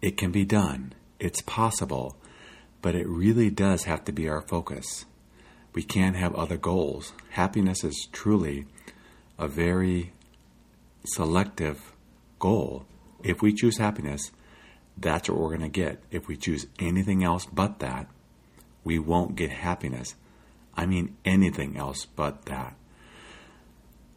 It 0.00 0.16
can 0.16 0.30
be 0.30 0.44
done, 0.44 0.94
it's 1.20 1.40
possible, 1.42 2.16
but 2.82 2.94
it 2.94 3.06
really 3.08 3.50
does 3.50 3.84
have 3.84 4.04
to 4.04 4.12
be 4.12 4.28
our 4.28 4.40
focus. 4.42 5.04
We 5.74 5.82
can't 5.82 6.16
have 6.16 6.34
other 6.34 6.56
goals. 6.56 7.12
Happiness 7.30 7.84
is 7.84 8.08
truly 8.12 8.66
a 9.38 9.48
very 9.48 10.12
selective 11.04 11.92
goal. 12.38 12.86
If 13.22 13.42
we 13.42 13.52
choose 13.52 13.78
happiness, 13.78 14.30
that's 14.96 15.28
what 15.28 15.38
we're 15.38 15.56
going 15.56 15.60
to 15.60 15.68
get. 15.68 16.02
If 16.10 16.28
we 16.28 16.36
choose 16.36 16.66
anything 16.78 17.22
else 17.22 17.46
but 17.46 17.78
that, 17.80 18.08
we 18.84 18.98
won't 18.98 19.36
get 19.36 19.50
happiness. 19.50 20.14
I 20.74 20.86
mean, 20.86 21.16
anything 21.24 21.76
else 21.76 22.06
but 22.06 22.46
that. 22.46 22.74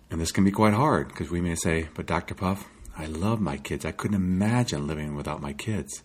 And 0.10 0.20
this 0.20 0.32
can 0.32 0.44
be 0.44 0.52
quite 0.52 0.74
hard 0.74 1.08
because 1.08 1.32
we 1.32 1.42
may 1.42 1.56
say, 1.56 1.88
but 1.96 2.06
Dr. 2.06 2.36
Puff, 2.36 2.68
I 2.98 3.06
love 3.06 3.40
my 3.40 3.58
kids. 3.58 3.86
I 3.86 3.92
couldn't 3.92 4.16
imagine 4.16 4.88
living 4.88 5.16
without 5.16 5.42
my 5.42 5.54
kids. 5.54 6.04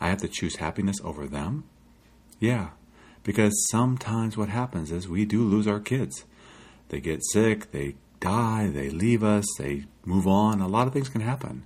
I 0.00 0.08
have 0.08 0.20
to 0.22 0.28
choose 0.28 0.56
happiness 0.56 0.96
over 1.04 1.26
them? 1.26 1.64
Yeah, 2.38 2.70
because 3.22 3.68
sometimes 3.70 4.36
what 4.36 4.48
happens 4.48 4.90
is 4.90 5.08
we 5.08 5.24
do 5.24 5.42
lose 5.42 5.66
our 5.66 5.80
kids. 5.80 6.24
They 6.88 7.00
get 7.00 7.20
sick, 7.32 7.70
they 7.70 7.96
die, 8.18 8.70
they 8.72 8.90
leave 8.90 9.22
us, 9.22 9.44
they 9.58 9.84
move 10.04 10.26
on. 10.26 10.60
A 10.60 10.68
lot 10.68 10.86
of 10.86 10.92
things 10.92 11.08
can 11.08 11.20
happen. 11.20 11.64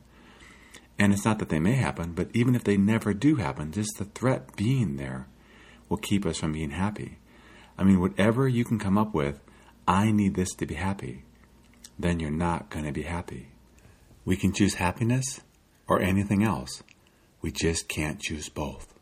And 0.98 1.12
it's 1.12 1.24
not 1.24 1.38
that 1.40 1.48
they 1.48 1.58
may 1.58 1.74
happen, 1.74 2.12
but 2.12 2.28
even 2.32 2.54
if 2.54 2.64
they 2.64 2.76
never 2.76 3.14
do 3.14 3.36
happen, 3.36 3.72
just 3.72 3.98
the 3.98 4.04
threat 4.04 4.56
being 4.56 4.96
there 4.96 5.26
will 5.88 5.96
keep 5.96 6.24
us 6.24 6.38
from 6.38 6.52
being 6.52 6.70
happy. 6.70 7.18
I 7.76 7.84
mean, 7.84 8.00
whatever 8.00 8.46
you 8.48 8.64
can 8.64 8.78
come 8.78 8.96
up 8.96 9.12
with, 9.12 9.40
I 9.86 10.12
need 10.12 10.34
this 10.34 10.54
to 10.54 10.66
be 10.66 10.74
happy, 10.74 11.24
then 11.98 12.20
you're 12.20 12.30
not 12.30 12.70
going 12.70 12.84
to 12.84 12.92
be 12.92 13.02
happy. 13.02 13.48
We 14.24 14.36
can 14.36 14.52
choose 14.52 14.74
happiness 14.74 15.40
or 15.86 16.00
anything 16.00 16.42
else. 16.42 16.82
We 17.44 17.52
just 17.52 17.88
can't 17.88 18.18
choose 18.18 18.48
both. 18.48 18.94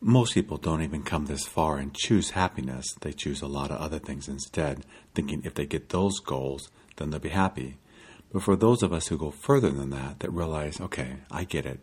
Most 0.00 0.34
people 0.34 0.56
don't 0.56 0.82
even 0.82 1.04
come 1.04 1.26
this 1.26 1.46
far 1.46 1.76
and 1.76 1.94
choose 1.94 2.30
happiness. 2.30 2.92
They 3.02 3.12
choose 3.12 3.40
a 3.40 3.46
lot 3.46 3.70
of 3.70 3.80
other 3.80 4.00
things 4.00 4.26
instead, 4.26 4.84
thinking 5.14 5.42
if 5.44 5.54
they 5.54 5.64
get 5.64 5.90
those 5.90 6.18
goals, 6.18 6.68
then 6.96 7.10
they'll 7.10 7.20
be 7.20 7.28
happy. 7.28 7.76
But 8.32 8.42
for 8.42 8.56
those 8.56 8.82
of 8.82 8.92
us 8.92 9.06
who 9.06 9.16
go 9.16 9.30
further 9.30 9.70
than 9.70 9.90
that, 9.90 10.18
that 10.18 10.32
realize, 10.32 10.80
okay, 10.80 11.18
I 11.30 11.44
get 11.44 11.66
it. 11.66 11.78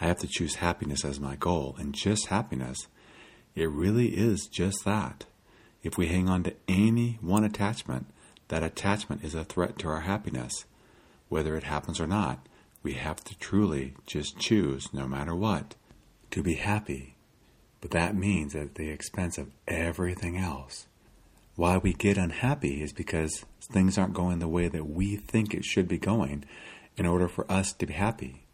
I 0.00 0.06
have 0.06 0.18
to 0.18 0.28
choose 0.28 0.54
happiness 0.54 1.04
as 1.04 1.18
my 1.18 1.34
goal, 1.34 1.74
and 1.76 1.92
just 1.92 2.28
happiness, 2.28 2.86
it 3.56 3.68
really 3.68 4.10
is 4.16 4.46
just 4.46 4.84
that. 4.84 5.24
If 5.82 5.98
we 5.98 6.06
hang 6.06 6.28
on 6.28 6.44
to 6.44 6.54
any 6.68 7.18
one 7.20 7.42
attachment, 7.42 8.06
that 8.46 8.62
attachment 8.62 9.24
is 9.24 9.34
a 9.34 9.42
threat 9.42 9.80
to 9.80 9.88
our 9.88 10.02
happiness. 10.02 10.64
Whether 11.28 11.56
it 11.56 11.64
happens 11.64 11.98
or 11.98 12.06
not, 12.06 12.46
we 12.86 12.92
have 12.92 13.24
to 13.24 13.36
truly 13.40 13.94
just 14.06 14.38
choose, 14.38 14.94
no 14.94 15.08
matter 15.08 15.34
what, 15.34 15.74
to 16.30 16.40
be 16.40 16.54
happy. 16.54 17.16
But 17.80 17.90
that 17.90 18.14
means 18.14 18.54
at 18.54 18.76
the 18.76 18.90
expense 18.90 19.38
of 19.38 19.50
everything 19.66 20.38
else. 20.38 20.86
Why 21.56 21.78
we 21.78 21.94
get 21.94 22.16
unhappy 22.16 22.84
is 22.84 22.92
because 22.92 23.44
things 23.60 23.98
aren't 23.98 24.14
going 24.14 24.38
the 24.38 24.46
way 24.46 24.68
that 24.68 24.88
we 24.88 25.16
think 25.16 25.52
it 25.52 25.64
should 25.64 25.88
be 25.88 25.98
going 25.98 26.44
in 26.96 27.06
order 27.06 27.26
for 27.26 27.50
us 27.50 27.72
to 27.72 27.86
be 27.86 27.94
happy. 27.94 28.46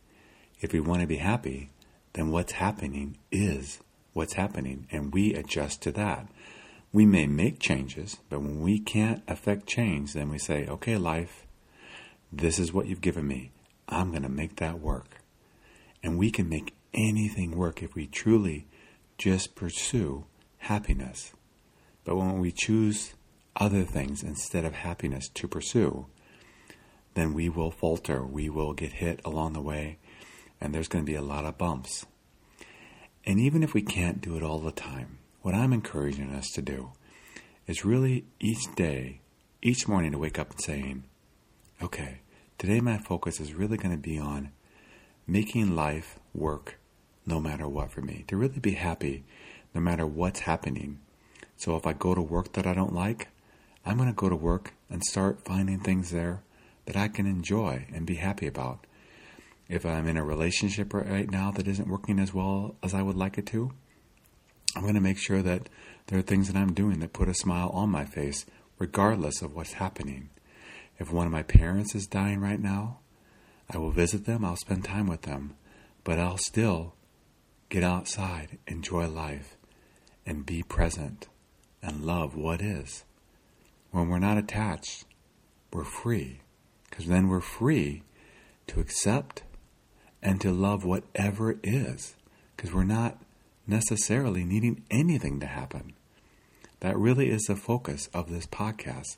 If 0.62 0.72
we 0.72 0.80
want 0.80 1.02
to 1.02 1.06
be 1.06 1.16
happy, 1.16 1.68
then 2.14 2.30
what's 2.30 2.52
happening 2.52 3.18
is 3.30 3.80
what's 4.14 4.32
happening, 4.32 4.86
and 4.90 5.12
we 5.12 5.34
adjust 5.34 5.82
to 5.82 5.92
that. 5.92 6.26
We 6.90 7.04
may 7.04 7.26
make 7.26 7.58
changes, 7.58 8.16
but 8.30 8.40
when 8.40 8.62
we 8.62 8.78
can't 8.78 9.22
affect 9.28 9.66
change, 9.66 10.14
then 10.14 10.30
we 10.30 10.38
say, 10.38 10.66
okay, 10.66 10.96
life, 10.96 11.46
this 12.32 12.58
is 12.58 12.72
what 12.72 12.86
you've 12.86 13.02
given 13.02 13.28
me. 13.28 13.50
I'm 13.92 14.10
going 14.10 14.22
to 14.22 14.28
make 14.28 14.56
that 14.56 14.80
work. 14.80 15.18
And 16.02 16.18
we 16.18 16.30
can 16.30 16.48
make 16.48 16.74
anything 16.94 17.56
work 17.56 17.82
if 17.82 17.94
we 17.94 18.06
truly 18.06 18.66
just 19.18 19.54
pursue 19.54 20.24
happiness. 20.58 21.32
But 22.04 22.16
when 22.16 22.40
we 22.40 22.52
choose 22.52 23.14
other 23.56 23.84
things 23.84 24.22
instead 24.22 24.64
of 24.64 24.74
happiness 24.74 25.28
to 25.34 25.46
pursue, 25.46 26.06
then 27.14 27.34
we 27.34 27.48
will 27.48 27.70
falter, 27.70 28.24
we 28.24 28.48
will 28.48 28.72
get 28.72 28.94
hit 28.94 29.20
along 29.24 29.52
the 29.52 29.60
way, 29.60 29.98
and 30.60 30.74
there's 30.74 30.88
going 30.88 31.04
to 31.04 31.10
be 31.10 31.16
a 31.16 31.22
lot 31.22 31.44
of 31.44 31.58
bumps. 31.58 32.06
And 33.24 33.38
even 33.38 33.62
if 33.62 33.74
we 33.74 33.82
can't 33.82 34.20
do 34.20 34.36
it 34.36 34.42
all 34.42 34.58
the 34.58 34.72
time, 34.72 35.18
what 35.42 35.54
I'm 35.54 35.72
encouraging 35.72 36.32
us 36.32 36.48
to 36.54 36.62
do 36.62 36.92
is 37.66 37.84
really 37.84 38.24
each 38.40 38.74
day, 38.74 39.20
each 39.60 39.86
morning 39.86 40.12
to 40.12 40.18
wake 40.18 40.38
up 40.38 40.50
and 40.50 40.60
saying, 40.60 41.04
okay, 41.82 42.20
today 42.62 42.78
my 42.78 42.96
focus 42.96 43.40
is 43.40 43.54
really 43.54 43.76
going 43.76 43.90
to 43.90 44.00
be 44.00 44.16
on 44.16 44.48
making 45.26 45.74
life 45.74 46.20
work 46.32 46.78
no 47.26 47.40
matter 47.40 47.66
what 47.66 47.90
for 47.90 48.02
me, 48.02 48.24
to 48.28 48.36
really 48.36 48.60
be 48.60 48.74
happy 48.74 49.24
no 49.74 49.80
matter 49.80 50.06
what's 50.06 50.38
happening. 50.38 51.00
So 51.56 51.74
if 51.74 51.88
I 51.88 51.92
go 51.92 52.14
to 52.14 52.22
work 52.22 52.52
that 52.52 52.64
I 52.64 52.72
don't 52.72 52.94
like, 52.94 53.26
I'm 53.84 53.96
going 53.96 54.08
to 54.08 54.14
go 54.14 54.28
to 54.28 54.36
work 54.36 54.74
and 54.88 55.02
start 55.02 55.44
finding 55.44 55.80
things 55.80 56.12
there 56.12 56.44
that 56.86 56.96
I 56.96 57.08
can 57.08 57.26
enjoy 57.26 57.86
and 57.92 58.06
be 58.06 58.14
happy 58.14 58.46
about. 58.46 58.86
If 59.68 59.84
I'm 59.84 60.06
in 60.06 60.16
a 60.16 60.24
relationship 60.24 60.94
right 60.94 61.28
now 61.28 61.50
that 61.50 61.66
isn't 61.66 61.88
working 61.88 62.20
as 62.20 62.32
well 62.32 62.76
as 62.80 62.94
I 62.94 63.02
would 63.02 63.16
like 63.16 63.38
it 63.38 63.46
to, 63.46 63.72
I'm 64.76 64.82
going 64.82 64.94
to 64.94 65.00
make 65.00 65.18
sure 65.18 65.42
that 65.42 65.68
there 66.06 66.20
are 66.20 66.22
things 66.22 66.46
that 66.46 66.56
I'm 66.56 66.74
doing 66.74 67.00
that 67.00 67.12
put 67.12 67.28
a 67.28 67.34
smile 67.34 67.70
on 67.70 67.90
my 67.90 68.04
face, 68.04 68.46
regardless 68.78 69.42
of 69.42 69.52
what's 69.52 69.72
happening. 69.72 70.28
If 70.98 71.12
one 71.12 71.26
of 71.26 71.32
my 71.32 71.42
parents 71.42 71.94
is 71.94 72.06
dying 72.06 72.40
right 72.40 72.60
now, 72.60 72.98
I 73.70 73.78
will 73.78 73.90
visit 73.90 74.26
them, 74.26 74.44
I'll 74.44 74.56
spend 74.56 74.84
time 74.84 75.06
with 75.06 75.22
them, 75.22 75.54
but 76.04 76.18
I'll 76.18 76.38
still 76.38 76.94
get 77.68 77.82
outside, 77.82 78.58
enjoy 78.66 79.08
life, 79.08 79.56
and 80.26 80.44
be 80.44 80.62
present 80.62 81.28
and 81.82 82.04
love 82.04 82.36
what 82.36 82.60
is. 82.60 83.04
When 83.90 84.08
we're 84.08 84.18
not 84.18 84.38
attached, 84.38 85.04
we're 85.72 85.84
free, 85.84 86.40
because 86.88 87.06
then 87.06 87.28
we're 87.28 87.40
free 87.40 88.02
to 88.68 88.80
accept 88.80 89.42
and 90.22 90.40
to 90.40 90.52
love 90.52 90.84
whatever 90.84 91.58
is, 91.62 92.14
because 92.56 92.72
we're 92.72 92.84
not 92.84 93.18
necessarily 93.66 94.44
needing 94.44 94.84
anything 94.90 95.40
to 95.40 95.46
happen. 95.46 95.94
That 96.80 96.98
really 96.98 97.30
is 97.30 97.42
the 97.42 97.56
focus 97.56 98.08
of 98.12 98.30
this 98.30 98.46
podcast 98.46 99.16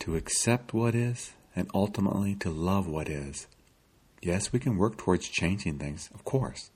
to 0.00 0.16
accept 0.16 0.74
what 0.74 0.94
is 0.94 1.32
and 1.54 1.70
ultimately 1.74 2.34
to 2.34 2.50
love 2.50 2.86
what 2.86 3.08
is. 3.08 3.46
Yes, 4.22 4.52
we 4.52 4.58
can 4.58 4.76
work 4.76 4.98
towards 4.98 5.28
changing 5.28 5.78
things, 5.78 6.10
of 6.12 6.24
course. 6.24 6.70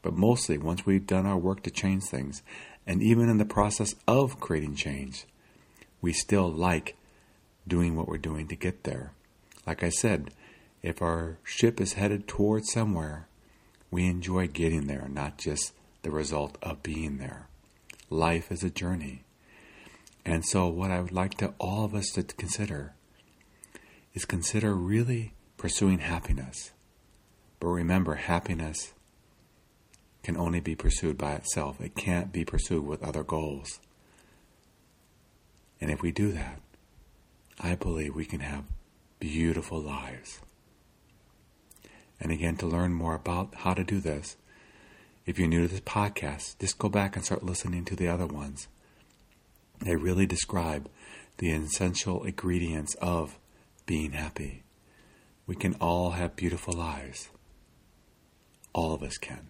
But 0.00 0.14
mostly, 0.14 0.58
once 0.58 0.86
we've 0.86 1.06
done 1.06 1.26
our 1.26 1.38
work 1.38 1.62
to 1.64 1.70
change 1.70 2.04
things, 2.04 2.42
and 2.86 3.02
even 3.02 3.28
in 3.28 3.38
the 3.38 3.44
process 3.44 3.94
of 4.08 4.40
creating 4.40 4.74
change, 4.74 5.26
we 6.00 6.12
still 6.12 6.50
like 6.50 6.96
doing 7.66 7.96
what 7.96 8.08
we're 8.08 8.18
doing 8.18 8.48
to 8.48 8.56
get 8.56 8.84
there. 8.84 9.12
Like 9.66 9.84
I 9.84 9.90
said, 9.90 10.30
if 10.82 11.00
our 11.00 11.38
ship 11.44 11.80
is 11.80 11.92
headed 11.92 12.26
towards 12.26 12.72
somewhere, 12.72 13.28
we 13.90 14.06
enjoy 14.06 14.48
getting 14.48 14.86
there, 14.88 15.08
not 15.08 15.38
just 15.38 15.72
the 16.02 16.10
result 16.10 16.58
of 16.62 16.82
being 16.82 17.18
there. 17.18 17.46
Life 18.10 18.50
is 18.50 18.64
a 18.64 18.70
journey. 18.70 19.22
And 20.24 20.44
so, 20.44 20.68
what 20.68 20.90
I 20.90 21.00
would 21.00 21.12
like 21.12 21.34
to 21.38 21.54
all 21.58 21.84
of 21.84 21.94
us 21.94 22.10
to 22.10 22.22
consider 22.22 22.94
is 24.14 24.24
consider 24.24 24.74
really 24.74 25.34
pursuing 25.56 25.98
happiness. 25.98 26.72
But 27.58 27.68
remember, 27.68 28.14
happiness 28.14 28.92
can 30.22 30.36
only 30.36 30.60
be 30.60 30.74
pursued 30.74 31.18
by 31.18 31.32
itself. 31.32 31.80
It 31.80 31.96
can't 31.96 32.32
be 32.32 32.44
pursued 32.44 32.86
with 32.86 33.02
other 33.02 33.22
goals. 33.22 33.80
And 35.80 35.90
if 35.90 36.02
we 36.02 36.12
do 36.12 36.30
that, 36.32 36.60
I 37.60 37.74
believe 37.74 38.14
we 38.14 38.24
can 38.24 38.40
have 38.40 38.64
beautiful 39.18 39.80
lives. 39.80 40.40
And 42.20 42.30
again, 42.30 42.56
to 42.58 42.66
learn 42.66 42.92
more 42.92 43.14
about 43.14 43.54
how 43.58 43.74
to 43.74 43.82
do 43.82 43.98
this, 43.98 44.36
if 45.26 45.38
you're 45.38 45.48
new 45.48 45.62
to 45.62 45.68
this 45.68 45.80
podcast, 45.80 46.58
just 46.60 46.78
go 46.78 46.88
back 46.88 47.16
and 47.16 47.24
start 47.24 47.44
listening 47.44 47.84
to 47.86 47.96
the 47.96 48.08
other 48.08 48.26
ones. 48.26 48.68
They 49.82 49.96
really 49.96 50.26
describe 50.26 50.88
the 51.38 51.50
essential 51.50 52.22
ingredients 52.22 52.94
of 52.96 53.38
being 53.84 54.12
happy. 54.12 54.62
We 55.46 55.56
can 55.56 55.74
all 55.74 56.10
have 56.10 56.36
beautiful 56.36 56.72
lives. 56.72 57.30
All 58.72 58.94
of 58.94 59.02
us 59.02 59.18
can. 59.18 59.48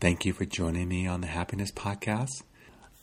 Thank 0.00 0.24
you 0.24 0.32
for 0.32 0.46
joining 0.46 0.88
me 0.88 1.06
on 1.06 1.20
the 1.20 1.26
Happiness 1.26 1.70
Podcast. 1.70 2.42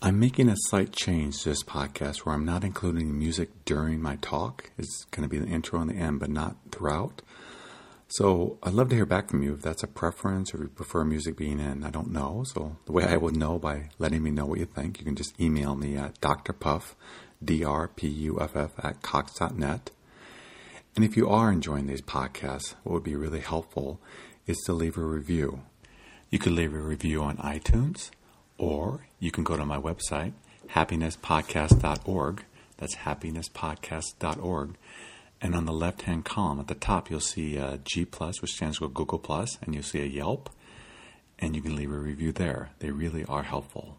I'm 0.01 0.19
making 0.19 0.49
a 0.49 0.55
slight 0.55 0.93
change 0.93 1.43
to 1.43 1.49
this 1.49 1.63
podcast 1.63 2.19
where 2.19 2.33
I'm 2.33 2.45
not 2.45 2.63
including 2.63 3.17
music 3.17 3.49
during 3.65 4.01
my 4.01 4.15
talk. 4.17 4.71
It's 4.77 5.05
going 5.11 5.23
to 5.23 5.29
be 5.29 5.39
the 5.39 5.51
intro 5.51 5.79
and 5.79 5.89
the 5.89 5.95
end, 5.95 6.19
but 6.19 6.29
not 6.29 6.55
throughout. 6.71 7.21
So 8.11 8.57
I'd 8.63 8.73
love 8.73 8.89
to 8.89 8.95
hear 8.95 9.05
back 9.05 9.29
from 9.29 9.43
you 9.43 9.53
if 9.53 9.61
that's 9.61 9.83
a 9.83 9.87
preference 9.87 10.51
or 10.51 10.63
you 10.63 10.67
prefer 10.69 11.03
music 11.03 11.37
being 11.37 11.59
in. 11.59 11.83
I 11.83 11.91
don't 11.91 12.11
know. 12.11 12.43
So 12.43 12.75
the 12.85 12.91
way 12.91 13.03
I 13.03 13.17
would 13.17 13.37
know 13.37 13.59
by 13.59 13.89
letting 13.99 14.23
me 14.23 14.31
know 14.31 14.47
what 14.47 14.57
you 14.57 14.65
think, 14.65 14.97
you 14.97 15.05
can 15.05 15.15
just 15.15 15.39
email 15.39 15.75
me 15.75 15.95
at 15.95 16.19
drpuff, 16.19 16.95
D-R-P-U-F-F 17.43 18.71
at 18.83 19.01
cox.net. 19.03 19.91
And 20.95 21.05
if 21.05 21.15
you 21.15 21.29
are 21.29 21.51
enjoying 21.51 21.85
these 21.85 22.01
podcasts, 22.01 22.73
what 22.83 22.93
would 22.93 23.03
be 23.03 23.15
really 23.15 23.41
helpful 23.41 24.01
is 24.47 24.57
to 24.65 24.73
leave 24.73 24.97
a 24.97 25.01
review. 25.01 25.61
You 26.31 26.39
could 26.39 26.53
leave 26.53 26.73
a 26.73 26.79
review 26.79 27.21
on 27.21 27.37
iTunes 27.37 28.09
or 28.57 29.05
you 29.19 29.29
can 29.29 29.43
go 29.43 29.55
to 29.55 29.67
my 29.67 29.77
website, 29.77 30.33
happinesspodcast.org. 30.69 32.43
That's 32.77 32.95
happinesspodcast.org 32.95 34.77
and 35.41 35.55
on 35.55 35.65
the 35.65 35.73
left 35.73 36.03
hand 36.03 36.25
column 36.25 36.59
at 36.59 36.67
the 36.67 36.75
top, 36.75 37.09
you'll 37.09 37.19
see 37.19 37.55
a 37.55 37.79
G, 37.83 38.03
which 38.03 38.51
stands 38.51 38.77
for 38.77 38.89
Google, 38.89 39.21
and 39.61 39.73
you'll 39.73 39.83
see 39.83 40.01
a 40.01 40.05
Yelp, 40.05 40.49
and 41.37 41.55
you 41.55 41.61
can 41.61 41.75
leave 41.75 41.91
a 41.91 41.97
review 41.97 42.31
there. 42.31 42.71
They 42.79 42.91
really 42.91 43.23
are 43.25 43.43
helpful. 43.43 43.97